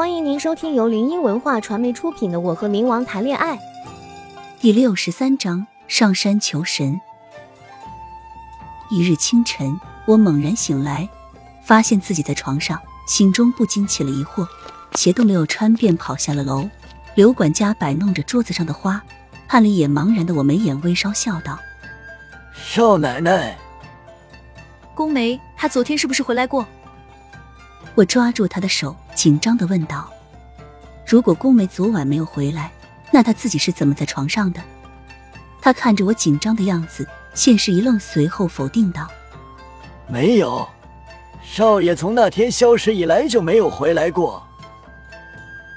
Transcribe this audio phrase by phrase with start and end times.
[0.00, 3.54] 欢迎您收听由林音文化传媒出品的《我和冥王谈恋爱》
[4.58, 6.98] 第六十三章：上山求神。
[8.88, 11.06] 一日清晨，我猛然醒来，
[11.62, 14.48] 发现自己在床上，心中不禁起了疑惑。
[14.94, 16.66] 鞋都没有穿，便跑下了楼。
[17.14, 19.02] 刘管家摆弄着桌子上的花，
[19.46, 21.58] 看了一眼茫然的我，眉眼微烧，笑道
[22.56, 23.54] ：“少奶奶，
[24.94, 26.66] 宫梅，她昨天是不是回来过？”
[28.00, 30.10] 我抓住他的手，紧张的问道
[31.06, 32.72] ：“如果宫梅昨晚没有回来，
[33.10, 34.62] 那他自己是怎么在床上的？”
[35.60, 39.06] 他看着我紧张的样子，先是一愣，随后否定道
[40.08, 40.66] ：“没有，
[41.44, 44.42] 少爷从那天消失以来就没有回来过。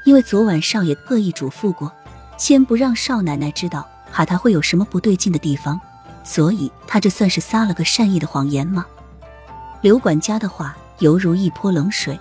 [0.05, 1.91] 因为昨晚少爷特意嘱咐过，
[2.37, 5.77] 先不让少奶奶知道，怕她会有什么不对劲的地方，
[6.23, 8.85] 所以他这算是撒了个善意的谎言吗？”
[9.83, 10.77] 刘管家的话。
[11.03, 12.17] 犹如一泼冷水，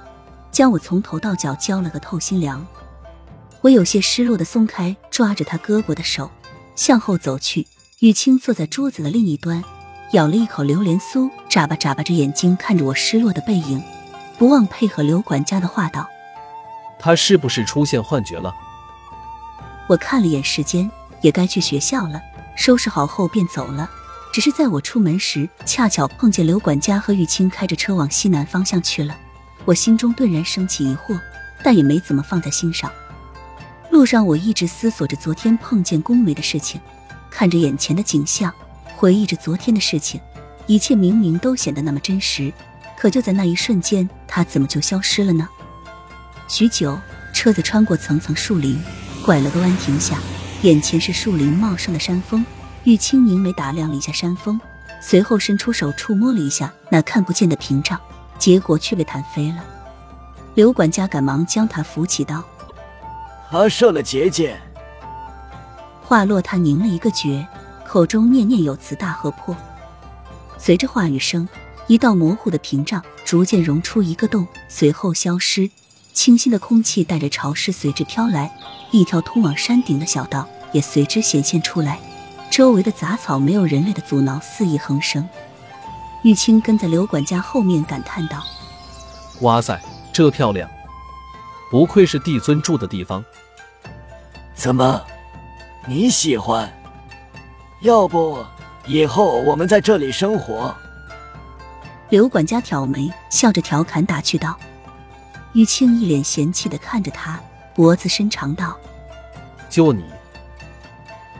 [0.50, 2.66] 将我从头到脚浇了个透心凉。
[3.60, 6.28] 我有些失落的松开抓着他胳膊的手，
[6.74, 7.64] 向后走去。
[8.00, 9.62] 雨清坐在桌子的另一端，
[10.14, 13.80] 咬了一口榴莲酥，眨巴眨巴着眼睛看着我失落的背影，
[14.36, 16.08] 不忘配合刘管家的话道
[16.98, 18.52] ：“他是不是出现幻觉了？”
[19.86, 22.20] 我看了眼时间，也该去学校了，
[22.56, 23.88] 收拾好后便走了。
[24.32, 29.14] 只是在我出门时，恰巧碰见刘管家和玉清开着车往西南方向去了，
[29.66, 31.20] 我心中顿然升起疑惑，
[31.62, 32.90] 但也没怎么放在心上。
[33.90, 36.80] 路上我一直思索着昨天碰见宫梅的事情，
[37.30, 38.50] 看着眼前的景象，
[38.96, 40.18] 回忆着昨天的事情，
[40.66, 42.50] 一切明明都显得那么真实，
[42.96, 45.46] 可就在那一瞬间，他怎么就消失了呢？
[46.48, 46.98] 许久，
[47.34, 48.80] 车子穿过层层树林，
[49.26, 50.16] 拐了个弯停下，
[50.62, 52.42] 眼前是树林茂盛的山峰。
[52.84, 54.60] 玉清凝眉打量了一下山峰，
[55.00, 58.00] 随后伸出手触摸了一下那看不见的屏障，
[58.38, 59.64] 结果却被弹飞了。
[60.54, 62.42] 刘管家赶忙将他扶起，道
[63.50, 64.60] ：“他射了结界。”
[66.02, 67.46] 话落，他凝了一个诀，
[67.86, 69.56] 口中念念有词：“大河破。”
[70.58, 71.48] 随着话语声，
[71.86, 75.70] 一道模糊的屏障逐渐融出一个洞，随后消失。
[76.12, 78.54] 清新的空气带着潮湿随之飘来，
[78.90, 81.98] 一条通往山顶的小道也随之显现出来。
[82.52, 85.26] 周围的杂草没有人类的阻挠，肆意横生。
[86.22, 88.42] 玉清跟在刘管家后面感叹道
[89.40, 89.80] ：“哇塞，
[90.12, 90.68] 这漂亮！
[91.70, 93.24] 不愧是帝尊住的地方。
[94.54, 95.02] 怎么，
[95.86, 96.70] 你喜欢？
[97.80, 98.44] 要不
[98.84, 100.74] 以后我们在这里生活？”
[102.10, 104.54] 刘管家挑眉，笑着调侃打趣道。
[105.54, 107.40] 玉清一脸嫌弃的看着他，
[107.74, 108.76] 脖子伸长道
[109.70, 110.04] ：“就你。”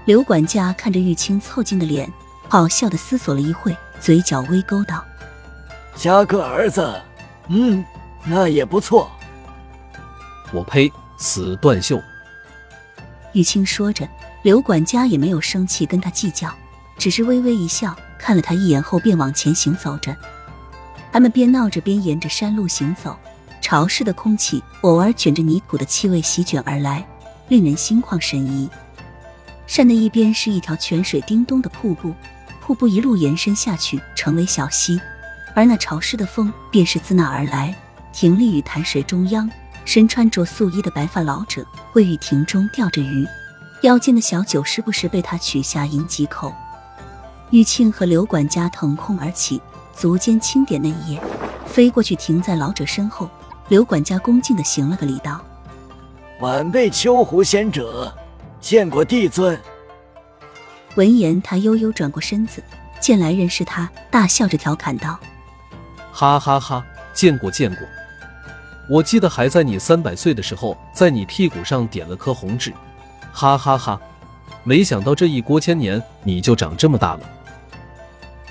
[0.05, 2.13] 刘管家看着玉清凑近的脸，
[2.49, 5.05] 好笑的思索了一会，嘴角微勾道
[5.95, 7.01] ：“加个儿子，
[7.47, 7.85] 嗯，
[8.25, 9.11] 那也不错。”
[10.53, 10.93] 我呸！
[11.19, 12.03] 死断袖！
[13.33, 14.09] 玉清说着，
[14.43, 16.53] 刘管家也没有生气跟他计较，
[16.99, 20.17] 只是微微一笑，看了他一眼后便往前行走着。
[21.13, 23.17] 他们边闹着边沿着山路行走，
[23.61, 27.07] 潮湿的空气偶尔卷着泥土的气味席卷而来，
[27.47, 28.69] 令人心旷神怡。
[29.73, 32.13] 山的一边是一条泉水叮咚的瀑布，
[32.61, 35.01] 瀑布一路延伸下去，成为小溪，
[35.55, 37.75] 而那潮湿的风便是自那而来，
[38.13, 39.51] 停立于潭水中央。
[39.87, 43.27] 身穿着素衣的白发老者位于亭中钓着鱼，
[43.83, 46.53] 腰间的小酒时不时被他取下饮几口。
[47.49, 49.59] 玉庆和刘管家腾空而起，
[49.97, 51.23] 足尖轻点那一夜，
[51.65, 53.27] 飞过去停在老者身后。
[53.69, 55.41] 刘管家恭敬的行了个礼，道
[56.43, 58.15] ：“晚辈秋湖仙者。”
[58.63, 59.61] 见过帝尊。
[60.95, 62.63] 闻言，他悠悠转过身子，
[63.01, 65.19] 见来人是他，大笑着调侃道
[66.15, 67.85] ：“哈哈哈，见过见过。
[68.89, 72.73] 我记得还在你三百岁的时候，在你屁股上点了颗红痣。
[73.33, 74.01] 哈哈哈，
[74.63, 77.21] 没想到这一过千年，你就长这么大了。”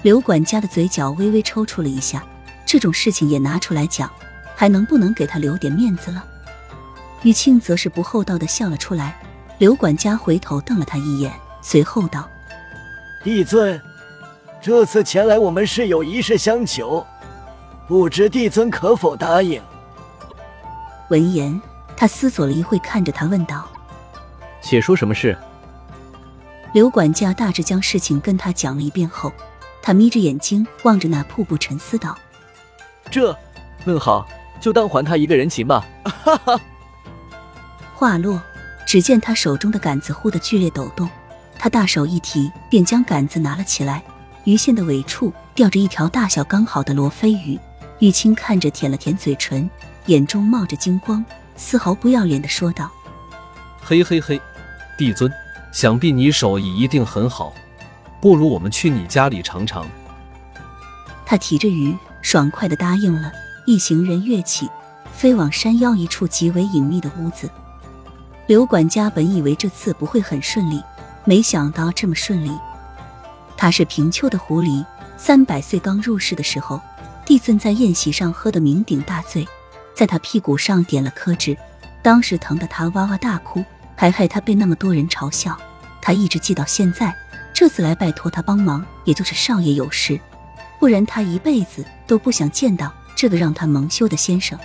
[0.04, 2.22] 刘管家的嘴角微微抽搐了一下，
[2.66, 4.12] 这种事情也拿出来讲，
[4.58, 6.22] 还能不能给他留点面子了？
[7.22, 9.16] 玉庆则是不厚道的笑了出来。
[9.62, 11.32] 刘管家回头瞪了他一眼，
[11.62, 12.28] 随后道
[13.24, 13.80] ：“帝尊，
[14.60, 17.06] 这次前来我们是有一事相求，
[17.88, 19.62] 不知帝尊可否答应？”
[21.12, 21.62] 闻言，
[21.96, 23.68] 他思索了一会，看着他问道
[24.64, 25.38] ：“且说什么事？”
[26.74, 29.32] 刘管家大致将事情跟他讲了一遍后，
[29.80, 32.18] 他眯着眼睛望着那瀑布，沉思道
[33.12, 33.38] ：“这，
[33.86, 34.28] 问好，
[34.60, 35.86] 就当还他一个人情吧。”
[36.26, 36.60] 哈哈。
[37.94, 38.42] 话落。
[38.92, 41.10] 只见他手中的杆子忽的剧烈抖动，
[41.58, 44.04] 他大手一提，便将杆子拿了起来。
[44.44, 47.58] 鱼线的尾处吊着一条大小刚好的罗非鱼。
[48.00, 49.70] 玉清看着，舔了舔嘴唇，
[50.08, 51.24] 眼中冒着金光，
[51.56, 52.92] 丝毫不要脸的说道
[53.82, 54.42] ：“嘿嘿嘿，
[54.98, 55.32] 帝尊，
[55.72, 57.54] 想必你手艺一定很好，
[58.20, 59.88] 不如我们去你家里尝尝。”
[61.26, 63.32] 他提着鱼，爽快的答应了。
[63.66, 64.70] 一行人跃起，
[65.14, 67.50] 飞往山腰一处极为隐秘的屋子。
[68.52, 70.84] 刘管家本以为这次不会很顺利，
[71.24, 72.52] 没想到这么顺利。
[73.56, 76.82] 他是平丘的狐狸，三百岁刚入世的时候，
[77.26, 79.48] 帝尊在宴席上喝得酩酊大醉，
[79.96, 81.58] 在他屁股上点了颗痣，
[82.02, 83.64] 当时疼得他哇哇大哭，
[83.96, 85.58] 还害他被那么多人嘲笑。
[86.02, 87.16] 他一直记到现在。
[87.54, 90.20] 这次来拜托他帮忙，也就是少爷有事，
[90.78, 94.60] 不然他一辈子都不想见到这个让他蒙羞的先生。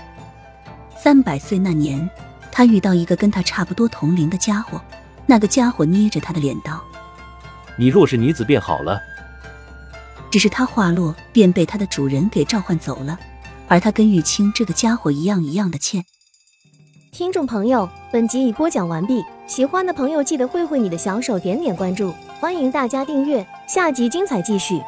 [0.98, 2.10] 三百岁那年，
[2.56, 4.80] 他遇到一个跟他差不多同龄的家伙，
[5.26, 6.82] 那个家伙捏着他的脸道。
[7.76, 8.98] 你若是女子便好了。
[10.30, 13.18] 只是他话落，便被他的主人给召唤走了。
[13.68, 16.02] 而他跟玉清这个家伙一样一样的欠。
[17.12, 24.80] 听众朋友，本集已播讲完毕，喜欢的朋友记得挥挥你的小手，点点关注，欢迎大家订阅，下集精彩继续。